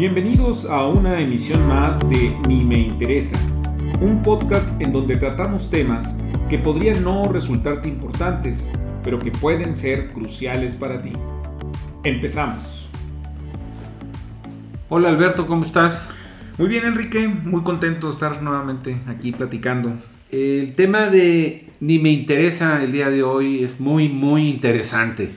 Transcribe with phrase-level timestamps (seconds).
[0.00, 3.38] Bienvenidos a una emisión más de Ni me interesa,
[4.00, 6.16] un podcast en donde tratamos temas
[6.48, 8.70] que podrían no resultarte importantes,
[9.04, 11.12] pero que pueden ser cruciales para ti.
[12.02, 12.88] Empezamos.
[14.88, 16.14] Hola Alberto, ¿cómo estás?
[16.56, 19.92] Muy bien Enrique, muy contento de estar nuevamente aquí platicando.
[20.32, 25.30] El tema de Ni me interesa el día de hoy es muy, muy interesante.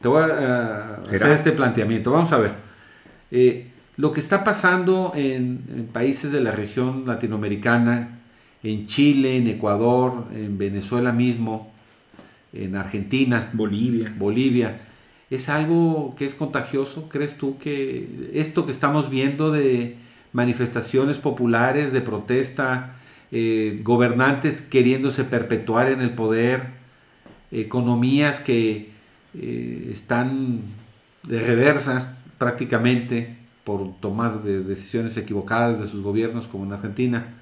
[0.00, 2.10] Te voy a hacer este planteamiento.
[2.10, 2.65] Vamos a ver.
[3.30, 8.20] Eh, lo que está pasando en, países de la región latinoamericana,
[8.62, 11.72] en Chile, en Ecuador, en Venezuela mismo,
[12.52, 14.80] en Argentina, Bolivia, Bolivia,
[15.30, 17.08] es algo que es contagioso.
[17.08, 19.96] ¿Crees tú que esto que estamos viendo de
[20.32, 22.96] manifestaciones populares, de protesta,
[23.32, 26.64] eh, gobernantes queriéndose perpetuar en el poder,
[27.50, 28.90] economías que
[29.34, 30.60] eh, están
[31.24, 37.34] de reversa, prácticamente por tomar de decisiones equivocadas de sus gobiernos, como en Argentina.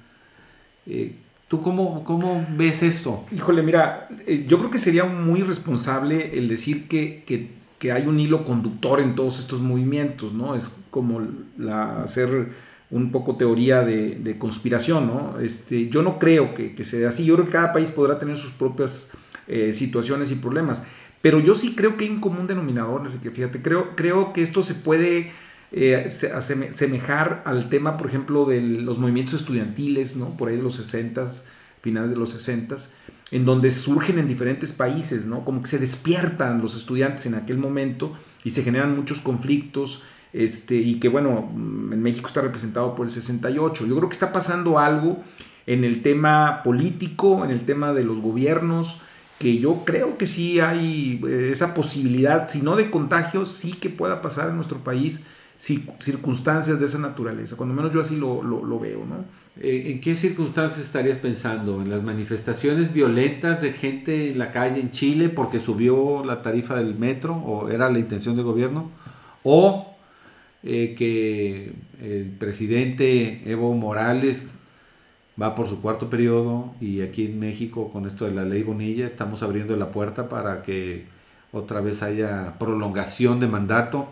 [0.87, 1.15] Eh,
[1.47, 3.23] ¿Tú cómo, cómo, ves esto?
[3.31, 8.07] Híjole, mira, eh, yo creo que sería muy responsable el decir que, que, que, hay
[8.07, 10.55] un hilo conductor en todos estos movimientos, ¿no?
[10.55, 11.21] Es como
[11.59, 12.49] la, hacer
[12.89, 15.39] un poco teoría de, de, conspiración, ¿no?
[15.39, 18.37] Este, yo no creo que, que, sea así, yo creo que cada país podrá tener
[18.37, 19.11] sus propias
[19.47, 20.83] eh, situaciones y problemas.
[21.21, 23.31] Pero yo sí creo que hay un común denominador, Enrique.
[23.31, 25.31] Fíjate, creo, creo que esto se puede
[25.71, 30.37] eh, semejar al tema, por ejemplo, de los movimientos estudiantiles, ¿no?
[30.37, 31.25] Por ahí de los 60,
[31.81, 32.75] finales de los 60,
[33.31, 35.43] en donde surgen en diferentes países, ¿no?
[35.43, 40.03] Como que se despiertan los estudiantes en aquel momento y se generan muchos conflictos.
[40.31, 43.85] Este, y que bueno, en México está representado por el 68.
[43.85, 45.23] Yo creo que está pasando algo
[45.65, 49.01] en el tema político, en el tema de los gobiernos,
[49.39, 53.89] que yo creo que sí hay eh, esa posibilidad, si no de contagio, sí que
[53.89, 55.25] pueda pasar en nuestro país
[55.57, 57.55] circunstancias de esa naturaleza.
[57.55, 59.25] Cuando menos yo así lo, lo, veo, ¿no?
[59.57, 61.81] Eh, ¿En qué circunstancias estarías pensando?
[61.81, 66.75] ¿En las manifestaciones violentas de gente en la calle en Chile porque subió la tarifa
[66.75, 68.91] del metro o era la intención del gobierno?
[69.43, 69.95] ¿O
[70.63, 74.45] eh, que el presidente Evo Morales
[75.41, 79.05] va por su cuarto periodo y aquí en México con esto de la ley Bonilla
[79.05, 81.05] estamos abriendo la puerta para que
[81.51, 84.09] otra vez haya prolongación de mandato.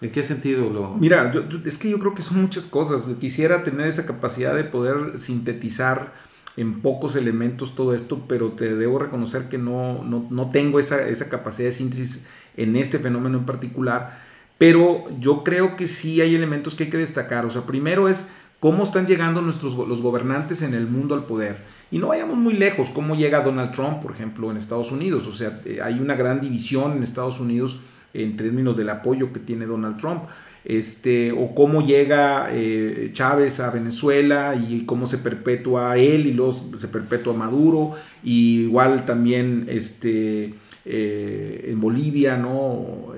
[0.00, 0.94] ¿En qué sentido lo...?
[0.94, 1.32] Mira,
[1.64, 3.06] es que yo creo que son muchas cosas.
[3.18, 6.12] Quisiera tener esa capacidad de poder sintetizar
[6.56, 11.06] en pocos elementos todo esto, pero te debo reconocer que no, no, no tengo esa,
[11.08, 14.20] esa capacidad de síntesis en este fenómeno en particular.
[14.56, 17.44] Pero yo creo que sí hay elementos que hay que destacar.
[17.46, 18.30] O sea, primero es
[18.60, 21.56] cómo están llegando nuestros, los gobernantes en el mundo al poder.
[21.90, 25.26] Y no vayamos muy lejos, cómo llega Donald Trump, por ejemplo, en Estados Unidos.
[25.26, 27.80] O sea, eh, hay una gran división en Estados Unidos
[28.12, 30.24] en términos del apoyo que tiene Donald Trump.
[30.64, 36.52] Este, o cómo llega eh, Chávez a Venezuela y cómo se perpetúa él y luego
[36.52, 37.92] se perpetúa Maduro.
[38.22, 40.54] Y igual también este,
[40.84, 43.14] eh, en Bolivia, ¿no?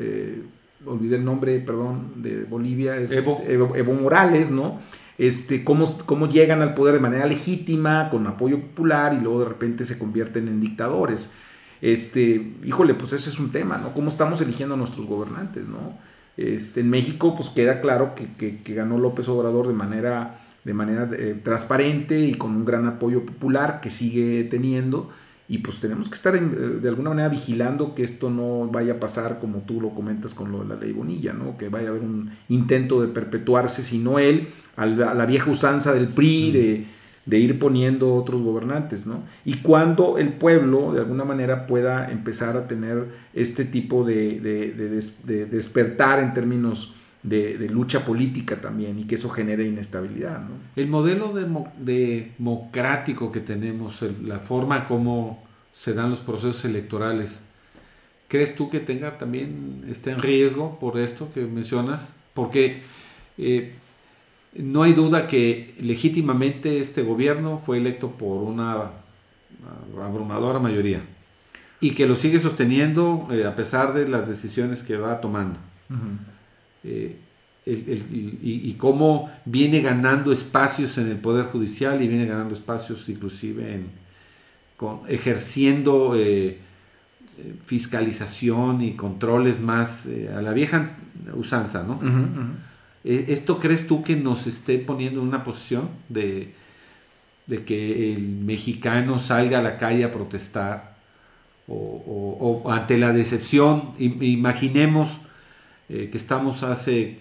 [0.87, 4.81] olvidé el nombre, perdón, de Bolivia, es Evo, este, Evo Morales, ¿no?
[5.21, 9.51] Este, cómo, cómo llegan al poder de manera legítima, con apoyo popular, y luego de
[9.51, 11.31] repente se convierten en dictadores.
[11.83, 13.93] Este, híjole, pues ese es un tema, ¿no?
[13.93, 15.99] ¿Cómo estamos eligiendo a nuestros gobernantes, ¿no?
[16.39, 21.39] Este, en México, pues queda claro que, ganó López Obrador de manera, de manera eh,
[21.45, 25.11] transparente y con un gran apoyo popular que sigue teniendo
[25.51, 29.01] y pues tenemos que estar eh, de alguna manera vigilando que esto no vaya a
[29.01, 31.59] pasar como tú lo comentas con lo de la ley Bonilla, ¿no?
[31.59, 34.47] que vaya a haber un intento de perpetuarse, si no él,
[34.77, 36.87] a la vieja usanza del PRI de,
[37.27, 39.09] de, ir poniendo otros gobernantes.
[39.09, 39.25] ¿no?
[39.45, 45.47] Y cuando el pueblo de alguna manera pueda empezar a tener este tipo de, de
[45.47, 50.41] despertar en términos de, lucha política también y que eso genere inestabilidad.
[50.41, 50.55] ¿no?
[50.77, 51.33] El modelo
[51.79, 57.43] democrático que tenemos, la forma como se dan los procesos electorales,
[58.29, 62.13] ¿crees tú que tenga también esté en riesgo por esto que mencionas?
[62.35, 62.83] Porque
[63.39, 63.75] eh,
[64.55, 68.91] no hay duda que legítimamente este gobierno fue electo por una
[70.01, 71.03] abrumadora mayoría
[71.81, 75.59] y que lo sigue sosteniendo eh, a pesar de las decisiones que va tomando.
[76.85, 77.17] Eh,
[77.67, 83.91] y, cómo viene ganando espacios en el Poder Judicial y viene ganando espacios inclusive en,
[84.79, 86.59] con, ejerciendo eh,
[87.39, 90.97] eh, fiscalización y controles más a la vieja
[91.35, 92.01] usanza, ¿no?
[93.05, 96.55] ¿Esto crees tú que nos esté poniendo en una posición de,
[97.47, 100.97] de que el mexicano salga a la calle a protestar
[101.69, 103.93] o, o ante la decepción?
[103.99, 105.21] Imaginemos
[105.93, 107.19] eh, que estamos hace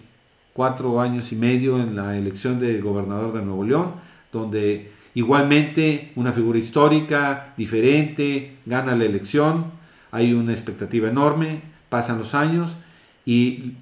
[0.54, 3.94] cuatro años y medio en la elección del gobernador de Nuevo León,
[4.32, 9.72] donde igualmente una figura histórica, diferente, gana la elección,
[10.12, 12.78] hay una expectativa enorme, pasan los años
[13.26, 13.74] y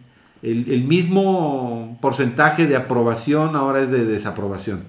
[0.41, 4.83] el, mismo porcentaje de aprobación ahora es de desaprobación.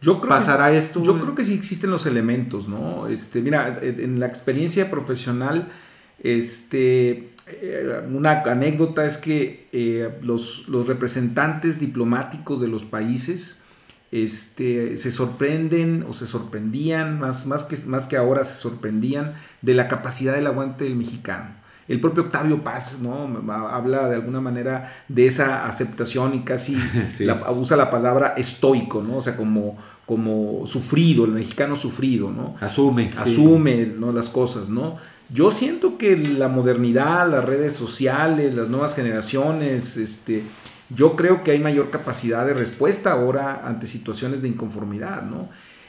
[0.00, 1.00] Yo creo ¿Pasará esto?
[1.04, 3.06] Yo creo que sí existen los elementos, ¿no?
[3.06, 5.68] Este, mira, en la experiencia profesional,
[6.18, 13.62] este, eh, una anécdota es que eh, los, los, representantes diplomáticos de los países
[14.10, 19.74] este, se sorprenden o se sorprendían, más, más, que, más que ahora se sorprendían de
[19.74, 21.54] la capacidad del aguante del mexicano.
[21.88, 23.28] El propio Octavio Paz ¿no?
[23.52, 26.76] habla de alguna manera de esa aceptación y casi
[27.54, 29.18] usa la palabra estoico, ¿no?
[29.18, 32.56] o sea, como, como sufrido, el mexicano sufrido, ¿no?
[32.60, 33.12] Asume.
[33.16, 34.10] Asume ¿no?
[34.10, 34.96] las cosas, ¿no?
[35.28, 40.44] Yo siento que la modernidad, las redes sociales, las nuevas generaciones, este,
[40.88, 45.48] yo creo que hay mayor capacidad de respuesta ahora ante situaciones de inconformidad, ¿no?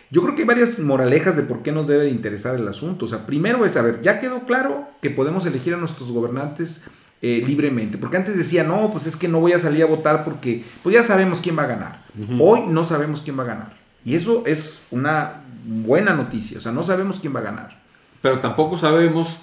[0.10, 3.06] Yo creo que hay varias moralejas de por qué nos debe de interesar el asunto.
[3.06, 6.86] O sea, primero es saber, ya quedó claro que podemos elegir a nuestros gobernantes
[7.22, 7.98] eh, libremente.
[7.98, 10.96] Porque antes decía, no, pues es que no voy a salir a votar porque pues
[10.96, 12.02] ya sabemos quién va a ganar.
[12.40, 13.74] Hoy no sabemos quién va a ganar.
[14.06, 16.58] Y eso es una buena noticia.
[16.58, 17.87] O sea, no sabemos quién va a ganar
[18.22, 19.40] pero tampoco sabemos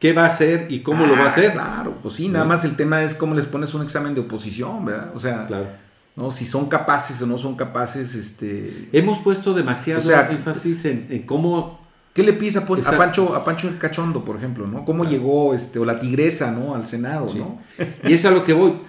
[0.00, 1.52] qué va a hacer y cómo lo va a ah, hacer.
[1.52, 4.84] Claro, pues sí, nada más el tema es cómo les pones un examen de oposición,
[4.84, 5.12] ¿verdad?
[5.14, 5.46] O sea,
[6.16, 6.30] ¿no?
[6.30, 8.88] si son capaces o no son capaces, este...
[8.92, 11.78] Hemos puesto demasiado énfasis en, cómo...
[12.14, 14.84] ¿Qué le pides a, Pancho, a Pancho el Cachondo, por ejemplo, ¿no?
[14.84, 16.74] ¿Cómo llegó, este, o la tigresa, ¿no?
[16.74, 17.60] Al Senado, ¿no?
[18.08, 18.80] y es a lo que voy.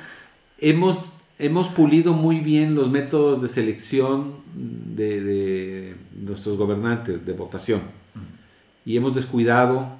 [0.57, 8.00] Hemos, hemos pulido muy bien los métodos de selección de, de nuestros gobernantes, de votación
[8.85, 9.97] y hemos descuidado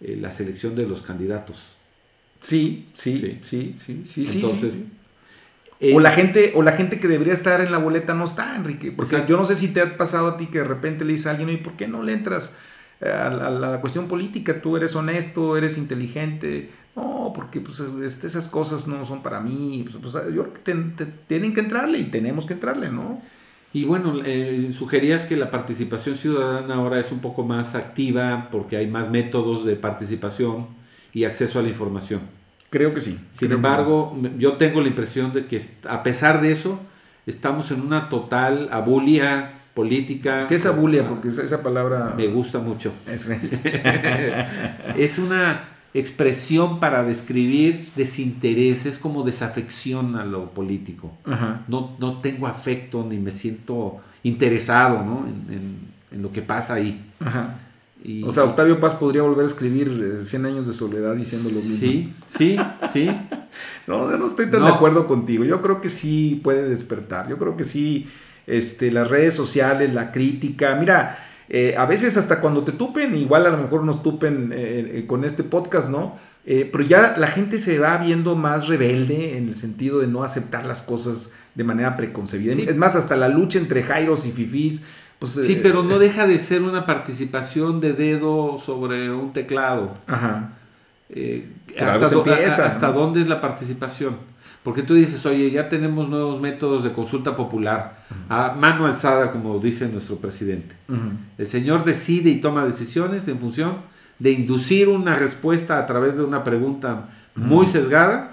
[0.00, 1.74] eh, la selección de los candidatos.
[2.38, 4.36] Sí, sí, sí, sí, sí, sí.
[4.36, 4.80] Entonces,
[5.92, 8.92] o la gente, o la gente que debería estar en la boleta no está, Enrique.
[8.92, 11.28] Porque yo no sé si te ha pasado a ti que de repente le dice
[11.28, 12.52] a alguien, ¿y por qué no le entras
[13.00, 14.62] a la, cuestión política?
[14.62, 16.70] Tú eres honesto, eres inteligente.
[16.96, 19.84] No, porque pues, esas cosas no son para mí.
[19.84, 23.20] Pues, pues yo creo que tienen que entrarle y tenemos que entrarle, ¿no?
[23.74, 28.76] Y bueno, eh, sugerías que la participación ciudadana ahora es un poco más activa porque
[28.76, 30.68] hay más métodos de participación
[31.12, 32.20] y acceso a la información.
[32.70, 33.18] Creo que sí.
[33.32, 36.78] Sin embargo, yo tengo la impresión de que a pesar de eso,
[37.26, 40.46] estamos en una total abulia política.
[40.46, 41.08] ¿Qué es abulia?
[41.08, 42.14] Porque esa palabra...
[42.16, 42.92] Me gusta mucho.
[44.96, 51.12] es una expresión para describir desinterés, es como desafección a lo político.
[51.68, 57.00] No, no tengo afecto ni me siento interesado en, lo que pasa ahí.
[58.24, 61.60] o sea, Octavio Paz podría volver a escribir 100 eh, años de soledad diciendo lo
[61.60, 61.76] mismo.
[61.78, 62.56] Sí, sí,
[62.92, 63.10] sí.
[63.86, 65.44] no, no estoy tan de acuerdo contigo.
[65.44, 67.28] Yo creo que sí puede despertar.
[67.28, 68.08] Yo creo que sí,
[68.48, 70.74] este, las redes sociales, la crítica.
[70.74, 71.18] Mira,
[71.48, 75.06] eh, a veces hasta cuando te tupen, igual a lo mejor nos tupen eh, eh,
[75.06, 76.16] con este podcast, ¿no?
[76.44, 80.66] pero ya la gente se va viendo más rebelde en el sentido de no aceptar
[80.66, 82.52] las cosas de manera preconcebida.
[82.52, 84.84] Es más, hasta la lucha entre Jairos y Fifís.
[85.18, 89.94] Pues, sí, pero no deja de ser una participación de dedo sobre un teclado.
[90.06, 90.52] Ajá.
[91.80, 94.18] hasta, hasta dónde es la participación?
[94.64, 97.98] Porque tú dices, oye, ya tenemos nuevos métodos de consulta popular,
[98.30, 100.74] a mano alzada, como dice nuestro presidente.
[101.36, 103.76] El señor decide y toma decisiones en función
[104.18, 108.30] de inducir una respuesta a través de una pregunta muy sesgada.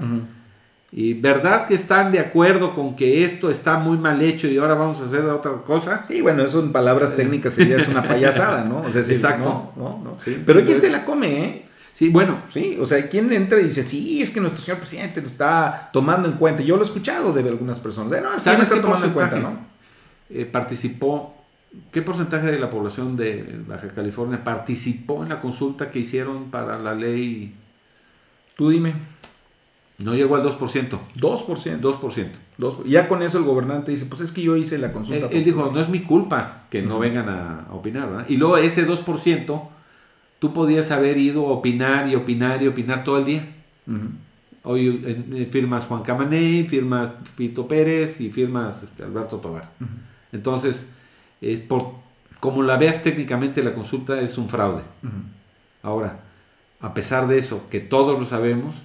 [0.94, 4.76] Y verdad que están de acuerdo con que esto está muy mal hecho y ahora
[4.76, 6.04] vamos a hacer otra cosa.
[6.06, 8.84] Sí, bueno, eso en palabras técnicas sería es una payasada, ¿no?
[8.84, 9.74] O sea, Exacto.
[9.76, 11.66] No, no, Pero ¿quién se la come, eh?
[11.94, 12.42] Sí, bueno.
[12.48, 15.90] Sí, o sea, ¿quién entra y dice, sí, es que nuestro señor presidente lo está
[15.92, 16.64] tomando en cuenta?
[16.64, 18.12] Yo lo he escuchado de algunas personas.
[18.12, 19.60] De, no, es que me está tomando en cuenta, ¿no?
[20.30, 21.36] Eh, participó,
[21.92, 26.80] ¿qué porcentaje de la población de Baja California participó en la consulta que hicieron para
[26.80, 27.56] la ley?
[28.56, 28.96] Tú dime.
[29.98, 30.58] No llegó al 2%.
[31.20, 31.80] 2%.
[31.80, 32.84] 2%.
[32.86, 35.28] Ya con eso el gobernante dice, pues es que yo hice la consulta.
[35.28, 38.26] Él, dijo, no es mi culpa que no vengan a, opinar, ¿verdad?
[38.28, 39.62] Y luego ese 2%
[40.42, 43.46] tú podías haber ido a opinar y opinar y opinar todo el día.
[44.64, 49.70] Hoy firmas Juan Camané, firmas Pito Pérez y firmas este, Alberto Tobar.
[50.32, 50.88] Entonces,
[51.42, 51.92] es por,
[52.40, 54.82] como la veas técnicamente, la consulta es un fraude.
[55.84, 56.22] Ahora,
[56.80, 58.78] a pesar de eso, que todos lo sabemos,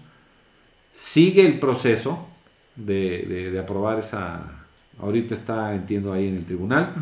[0.93, 2.29] sigue el proceso
[2.77, 4.43] de, aprobar esa...
[4.99, 6.95] Ahorita está, entiendo, ahí en el tribunal.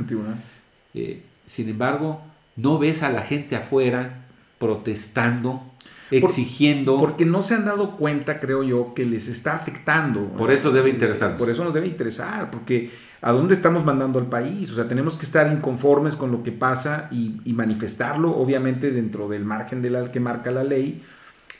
[0.94, 2.22] Eh, sin embargo,
[2.54, 4.23] no ves a la gente afuera
[4.58, 5.62] protestando.
[6.10, 6.98] exigiendo.
[6.98, 10.28] porque no se han dado cuenta, creo yo, que les está afectando.
[10.36, 11.36] Por eso debe interesar.
[11.36, 14.70] Por eso nos debe interesar, porque ¿a dónde estamos mandando al país?
[14.70, 19.44] O sea, tenemos que estar inconformes con lo que pasa y, manifestarlo, obviamente dentro del
[19.44, 21.02] margen de la que marca la ley,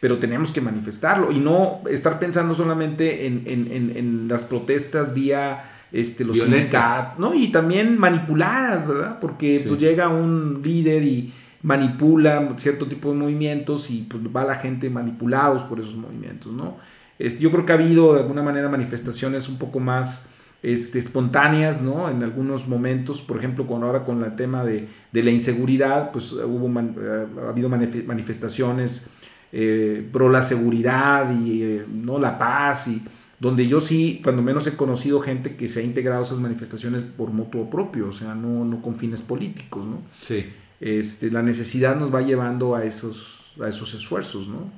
[0.01, 6.25] pero tenemos que manifestarlo y no estar pensando solamente en, en las protestas vía este,
[6.25, 7.35] los sindicatos, ¿no?
[7.35, 9.19] Y también manipuladas, ¿verdad?
[9.21, 11.33] Porque pues, llega un líder y
[11.65, 16.77] manipula cierto tipo de movimientos y pues va la gente manipulados por esos movimientos, ¿no?
[17.19, 20.29] Es, yo creo que ha habido de alguna manera manifestaciones un poco más
[20.63, 22.11] este, espontáneas, ¿no?
[22.11, 26.33] En algunos momentos, por ejemplo, con ahora con el tema de, de la inseguridad, pues
[26.33, 29.09] hubo eh, ha habido manifestaciones
[29.51, 33.03] eh, pro la seguridad y eh, no la paz y
[33.41, 37.05] donde yo sí, cuando menos he conocido gente que se ha integrado a esas manifestaciones
[37.05, 40.03] por motivo propio, o sea, no, no con fines políticos, ¿no?
[40.19, 40.47] Sí.
[40.81, 44.71] Este, la necesidad nos va llevando a esos, a esos esfuerzos, ¿no?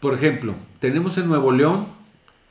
[0.00, 1.86] Por ejemplo, tenemos en Nuevo León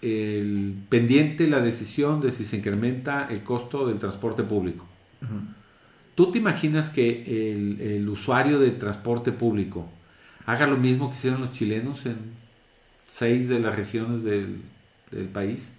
[0.01, 4.86] el pendiente la decisión de si se incrementa el costo del transporte público.
[6.15, 9.88] ¿Tú te imaginas que el, el, usuario de transporte público
[10.46, 12.18] haga lo mismo que hicieron los chilenos en
[13.13, 14.62] seis de las regiones del,
[15.12, 15.70] del país?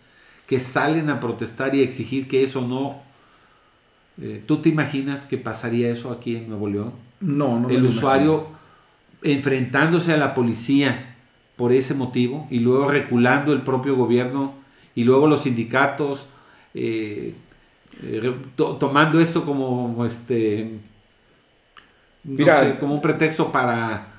[0.47, 3.03] Que salen a protestar y exigir que eso no
[4.21, 6.93] eh, ¿Tú te imaginas que pasaría eso aquí en Nuevo León?
[7.21, 7.69] No, no.
[7.69, 8.47] El usuario
[9.23, 11.17] enfrentándose a la policía
[11.57, 14.55] por ese motivo y luego reculando el propio gobierno
[14.95, 16.29] y luego los sindicatos
[16.75, 17.35] eh,
[18.03, 20.79] eh, tomando esto como este
[22.81, 24.14] como un pretexto para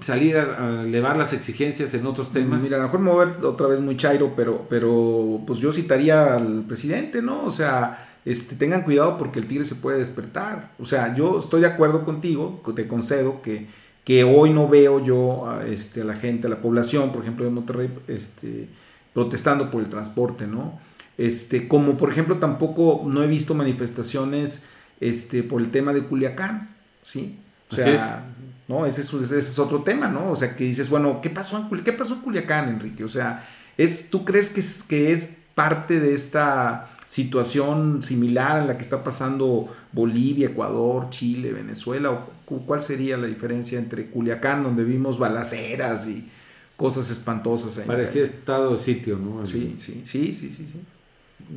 [0.00, 2.62] salir a, elevar las exigencias en otros temas.
[2.62, 5.58] Mira, a lo mejor me voy a ver otra vez muy chairo, pero, pero pues
[5.58, 7.44] yo citaría al presidente, ¿no?
[7.44, 10.72] O sea, este, tengan cuidado porque el tigre se puede despertar.
[10.78, 13.68] O sea, yo estoy de acuerdo contigo, te concedo que,
[14.04, 17.44] que hoy no veo yo a, este, a la gente, a la población, por ejemplo,
[17.44, 18.68] de Monterrey, este,
[19.12, 20.80] protestando por el transporte, ¿no?
[21.18, 24.64] Este, como por ejemplo tampoco no he visto manifestaciones
[25.00, 27.38] este, por el tema de Culiacán, ¿sí?
[27.70, 28.24] O sea,
[28.70, 28.86] ¿no?
[28.86, 30.30] Ese es, ese es, otro tema, ¿no?
[30.30, 31.84] O sea, que dices, bueno, ¿qué pasó en, Culiacán?
[31.84, 33.02] ¿Qué pasó en Culiacán, Enrique?
[33.02, 33.44] O sea,
[33.76, 38.84] es, ¿tú crees que es, que es parte de esta situación similar a la que
[38.84, 42.12] está pasando Bolivia, Ecuador, Chile, Venezuela?
[42.12, 46.28] ¿O ¿Cuál sería la diferencia entre Culiacán, donde vimos balaceras y
[46.76, 47.76] cosas espantosas?
[47.78, 49.44] Ahí Parecía estado de sitio, ¿no?
[49.46, 50.80] Sí, sí, sí, sí, sí, sí.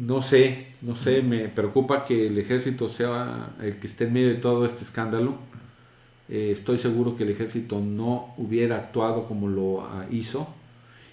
[0.02, 4.30] No sé, no sé, me preocupa que el ejército sea el que esté en medio
[4.30, 5.38] de todo este escándalo.
[6.30, 10.48] Eh, estoy seguro que el ejército no hubiera actuado como lo ah, hizo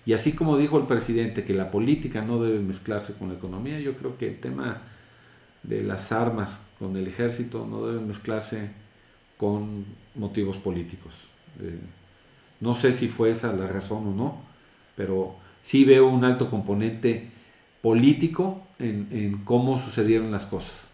[0.07, 3.79] y así como dijo el presidente que la política no debe mezclarse con la economía,
[3.81, 4.83] yo creo que el tema
[5.63, 8.71] de las armas con el ejército no debe mezclarse
[9.37, 11.15] con motivos políticos.
[11.61, 11.79] Eh,
[12.61, 14.39] no sé si fue esa la razón o no,
[14.97, 17.31] pero sí veo un alto componente
[17.83, 20.90] político en, cómo sucedieron las cosas.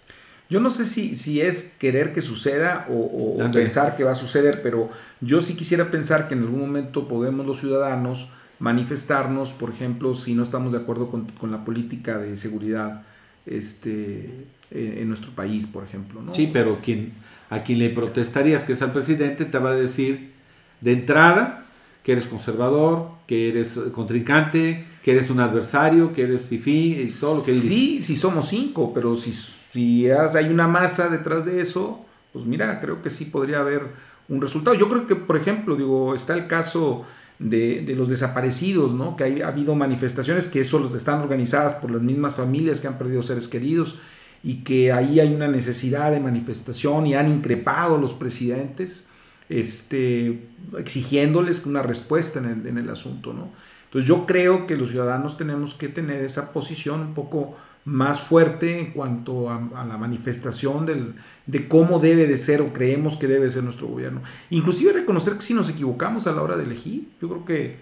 [0.49, 4.17] Yo no sé si, si es querer que suceda o, o pensar que va a
[4.17, 9.71] suceder, pero yo sí quisiera pensar que en algún momento podemos los ciudadanos manifestarnos, por
[9.71, 13.03] ejemplo, si no estamos de acuerdo con, la política de seguridad
[13.45, 16.23] este, en, nuestro país, por ejemplo.
[16.23, 16.33] ¿no?
[16.33, 17.13] Sí, pero quien,
[17.51, 20.33] a quien le protestarías que es al presidente te va a decir
[20.81, 21.65] de entrada
[22.03, 27.37] que eres conservador, que eres contrincante, que eres un adversario, que eres fifí, y todo
[27.37, 27.69] lo que dice.
[27.69, 32.81] Sí, sí somos cinco, pero si, si hay una masa detrás de eso, pues mira,
[32.81, 33.83] creo que sí podría haber
[34.29, 34.75] un resultado.
[34.75, 37.05] Yo creo que, por ejemplo, digo, está el caso
[37.39, 39.17] de, los desaparecidos, ¿no?
[39.17, 43.23] que ha habido manifestaciones que eso están organizadas por las mismas familias que han perdido
[43.23, 44.01] seres queridos
[44.43, 49.07] y que ahí hay una necesidad de manifestación y han increpado los presidentes
[49.51, 53.33] este, exigiéndoles una respuesta en el, en el asunto.
[53.33, 53.53] ¿no?
[53.87, 58.81] Entonces yo creo que los ciudadanos tenemos que tener esa posición un poco más fuerte
[58.81, 61.15] en cuanto a, la manifestación del,
[61.47, 64.23] de cómo debe de ser o creemos que debe ser nuestro gobierno.
[64.51, 67.77] Inclusive reconocer que si nos equivocamos a la hora de elegir, yo creo que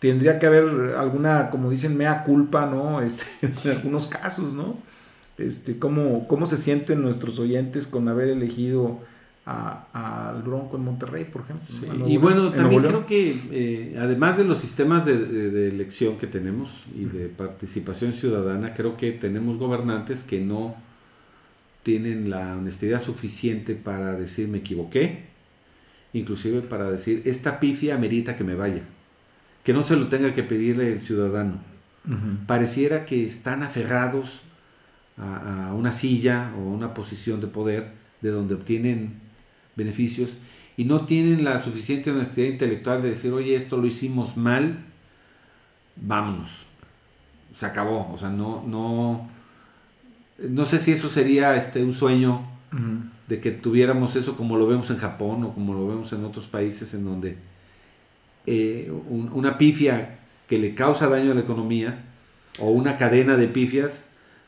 [0.00, 3.00] tendría que haber alguna, como dicen, mea culpa, ¿no?
[3.08, 4.76] Este, en algunos casos, ¿no?
[5.38, 8.98] Este, cómo, cómo se sienten nuestros oyentes con haber elegido
[9.48, 12.08] al Bronco en Monterrey, por ejemplo.
[12.08, 17.04] y bueno, también creo que eh, además de los sistemas de, elección que tenemos y
[17.04, 20.76] de participación ciudadana, creo que tenemos gobernantes que no
[21.82, 25.24] tienen la honestidad suficiente para decir me equivoqué,
[26.12, 28.82] inclusive para decir esta pifia amerita que me vaya,
[29.64, 31.66] que no se lo tenga que pedirle el ciudadano.
[32.46, 34.40] Pareciera que están aferrados
[35.18, 39.27] a, a una silla o una posición de poder de donde obtienen
[39.78, 40.36] beneficios
[40.76, 44.84] y no tienen la suficiente honestidad intelectual de decir, oye, esto lo hicimos mal,
[45.96, 46.66] vámonos.
[47.54, 48.12] Se acabó.
[48.12, 49.26] O sea, no, no,
[50.38, 52.46] no sé si eso sería este, un sueño
[53.28, 56.46] de que tuviéramos eso como lo vemos en Japón o como lo vemos en otros
[56.46, 57.38] países en donde
[58.46, 62.04] eh, una pifia que le causa daño a la economía
[62.58, 64.04] o una cadena de pifias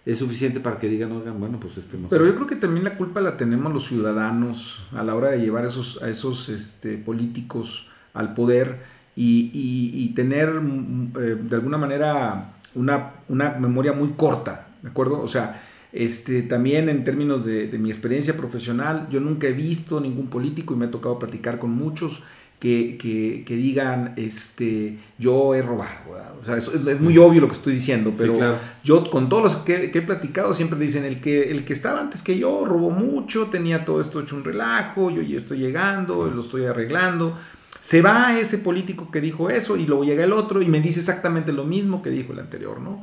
[0.07, 2.97] es suficiente para que digan, oigan, bueno, pues este Pero yo creo que también la
[2.97, 7.88] culpa la tenemos los ciudadanos a la hora de llevar esos, a esos este, políticos
[8.14, 8.78] al poder
[9.14, 15.21] y, tener mm, eh, de alguna manera una, una memoria muy corta, ¿de acuerdo?
[15.21, 20.00] O sea, este, también en términos de, de, mi experiencia profesional, yo nunca he visto
[20.00, 22.23] ningún político y me ha tocado platicar con muchos
[22.60, 26.38] que, digan, este, yo he robado.
[26.40, 29.90] O sea, es, muy obvio lo que estoy diciendo, pero yo con todos los que,
[29.92, 33.84] he platicado siempre dicen, el que, el que estaba antes que yo robó mucho, tenía
[33.84, 37.36] todo esto hecho un relajo, yo ya estoy llegando, lo estoy arreglando.
[37.80, 41.00] Se va ese político que dijo eso y luego llega el otro y me dice
[41.00, 43.02] exactamente lo mismo que dijo el anterior, ¿no?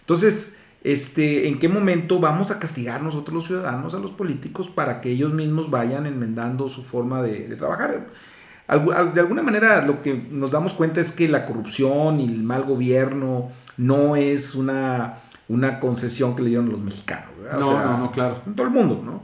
[0.00, 5.02] Entonces, este, ¿en qué momento vamos a castigar nosotros los ciudadanos a los políticos para
[5.02, 8.06] que ellos mismos vayan enmendando su forma de, de trabajar?
[8.68, 12.64] De alguna manera lo que nos damos cuenta es que la corrupción y el mal
[12.64, 15.18] gobierno no es una,
[15.48, 17.28] una concesión que le dieron los mexicanos.
[17.60, 18.34] No, no, claro.
[18.46, 19.22] En todo el mundo, ¿no?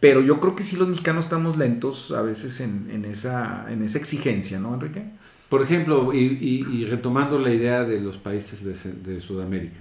[0.00, 3.98] Pero yo creo que sí los mexicanos estamos lentos a veces en, esa, en esa
[3.98, 5.04] exigencia, ¿no, Enrique?
[5.50, 9.80] Por ejemplo, y, retomando la idea de los países de, Sudamérica,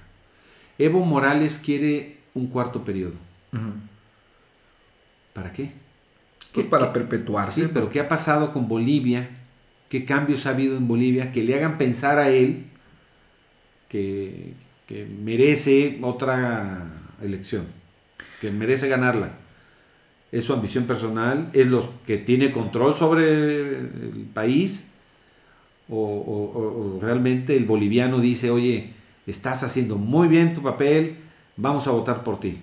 [0.78, 3.16] Evo Morales quiere un cuarto periodo.
[5.34, 5.72] ¿Para qué?
[6.54, 7.62] Pues para perpetuarse.
[7.62, 9.30] Sí, pero ¿qué ha pasado con Bolivia?
[9.90, 12.66] ¿Qué cambios ha habido en Bolivia que le hagan pensar a él
[13.88, 14.54] que,
[15.24, 16.88] merece otra
[17.22, 17.66] elección?
[18.42, 19.34] Que merece ganarla.
[20.32, 21.50] ¿Es su ambición personal?
[21.54, 24.86] ¿Es lo que tiene control sobre el país?
[25.92, 28.94] o realmente el boliviano dice, oye,
[29.26, 31.18] estás haciendo muy bien tu papel,
[31.58, 32.60] vamos a votar por ti?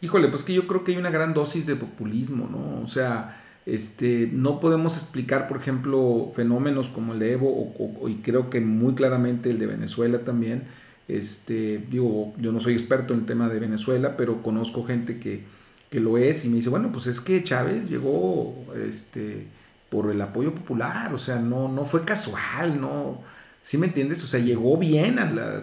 [0.00, 2.82] Híjole, pues que yo creo que hay una gran dosis de populismo, ¿no?
[2.82, 8.16] O sea, este, no podemos explicar, por ejemplo, fenómenos como el de Evo, o, y
[8.16, 10.64] creo que muy claramente el de Venezuela también.
[11.08, 15.44] Este, digo, yo no soy experto en el tema de Venezuela, pero conozco gente que,
[15.90, 19.46] que lo es y me dice, bueno, pues es que Chávez llegó este,
[19.88, 23.20] por el apoyo popular, o sea, no, no fue casual, no,
[23.62, 24.22] ¿sí me entiendes?
[24.22, 25.18] O sea, llegó bien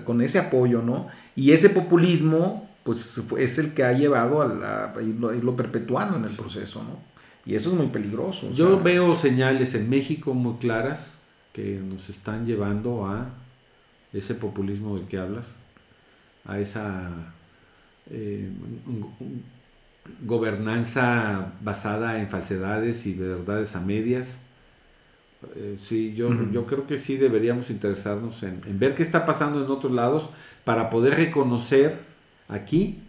[0.05, 1.07] con ese apoyo, ¿no?
[1.35, 6.83] Y ese populismo pues es el que ha llevado a, irlo, perpetuando en el proceso,
[6.83, 6.99] ¿no?
[7.45, 8.51] Y eso es muy peligroso.
[8.51, 11.17] Yo veo señales en México muy claras
[11.51, 13.29] que nos están llevando a
[14.13, 15.49] ese populismo del que hablas,
[16.45, 17.33] a esa
[18.09, 18.49] eh,
[20.25, 24.37] gobernanza basada en falsedades y verdades a medias.
[25.55, 29.63] Eh, sí, yo, yo creo que sí deberíamos interesarnos en, en ver qué está pasando
[29.63, 30.29] en otros lados
[30.63, 32.12] para poder reconocer
[32.53, 32.99] aquí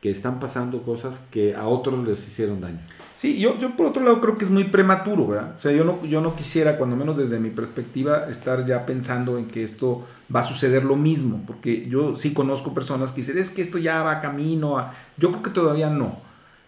[0.00, 2.80] que están pasando cosas que a otros les hicieron daño.
[3.16, 5.54] Sí, yo, yo por otro lado creo que es muy prematuro, ¿verdad?
[5.56, 9.38] O sea, yo no, yo no quisiera, cuando menos desde mi perspectiva, estar ya pensando
[9.38, 13.38] en que esto va a suceder lo mismo, porque yo sí conozco personas que dicen,
[13.38, 14.92] es que esto ya va camino a...
[15.16, 16.20] Yo creo que todavía no,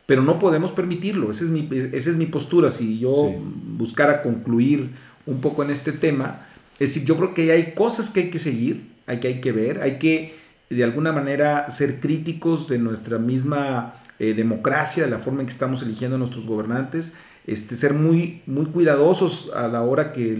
[0.06, 3.30] pero no podemos permitirlo, esa es mi, esa es mi postura, si yo
[3.76, 4.90] buscara concluir
[5.26, 6.46] un poco en este tema,
[6.78, 9.52] es decir, yo creo que hay cosas que hay que seguir, hay que, hay que
[9.52, 10.34] ver, hay que
[10.70, 15.52] de alguna manera ser críticos de nuestra misma eh, democracia, de la forma en que
[15.52, 17.14] estamos eligiendo a nuestros gobernantes,
[17.46, 20.34] este, ser muy, muy cuidadosos a la hora que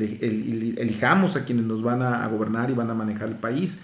[0.76, 3.82] elijamos a quienes nos van a, gobernar y van a manejar el país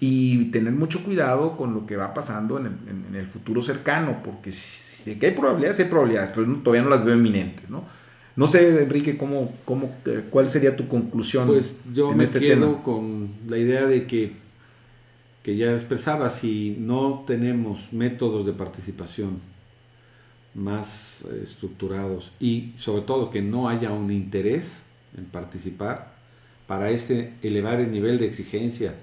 [0.00, 5.10] y tener mucho cuidado con lo que va pasando en el, futuro cercano, porque si,
[5.10, 7.84] hay probabilidades, hay probabilidades, pero todavía no las veo inminentes, ¿no?
[8.34, 11.46] No sé, Enrique, cómo, cómo, eh, ¿cuál sería tu conclusión?
[11.46, 14.32] Pues yo me este quedo con la idea de que
[15.44, 19.40] que ya expresaba, si no tenemos métodos de participación
[20.54, 24.84] más eh, estructurados y sobre todo que no haya un interés
[25.18, 26.14] en participar
[26.66, 28.94] para este elevar el nivel de exigencia,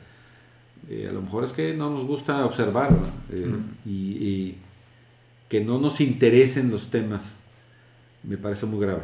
[0.90, 2.90] eh, a lo mejor es que no nos gusta observar
[3.32, 3.46] eh,
[3.86, 4.56] y,
[5.48, 7.36] que no nos interesen los temas,
[8.24, 9.02] me parece muy grave,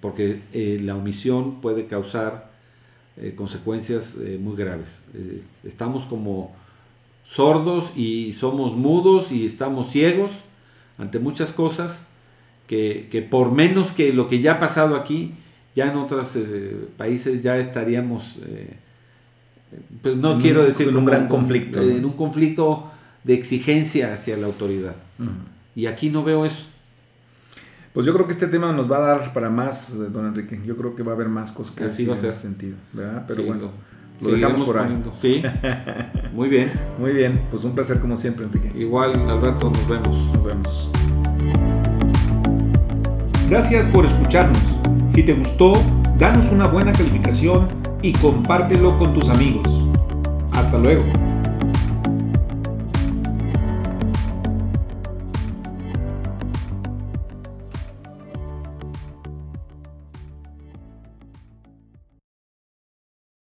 [0.00, 0.40] porque
[0.82, 2.49] la omisión puede causar
[3.22, 5.02] eh, consecuencias eh, muy graves.
[5.14, 6.56] Eh, estamos como
[7.22, 10.30] sordos y somos mudos y estamos ciegos
[10.96, 12.06] ante muchas cosas
[12.66, 15.34] que, por menos que lo que ya ha pasado aquí,
[15.76, 16.38] ya en otros
[16.96, 18.36] países ya estaríamos,
[20.02, 20.88] pues no quiero decir...
[20.88, 21.82] En un gran conflicto.
[21.82, 22.90] En un conflicto
[23.24, 24.94] de exigencia hacia la autoridad.
[25.74, 26.64] Y aquí no veo eso.
[27.92, 30.60] Pues yo creo que este tema nos va a dar para más, eh, don Enrique.
[30.64, 33.24] Yo creo que va a haber más cosas que decir en ese sentido, ¿verdad?
[33.26, 33.70] Pero Sí, bueno,
[34.20, 34.84] lo- lo dejamos por ahí.
[34.84, 35.12] poniendo.
[35.20, 35.42] Sí,
[36.34, 36.70] muy bien.
[36.98, 38.70] Muy bien, pues un placer como siempre, Enrique.
[38.78, 40.34] Igual, Alberto, nos vemos.
[40.34, 40.90] Nos vemos.
[43.48, 44.60] Gracias por escucharnos.
[45.08, 45.72] Si te gustó,
[46.18, 47.66] danos una buena calificación
[48.02, 49.66] y compártelo con tus amigos.
[50.52, 51.04] Hasta luego.